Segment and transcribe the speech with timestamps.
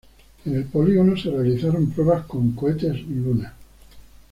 [0.45, 3.53] En el Polígono se realizaron pruebas con cohetes "Luna".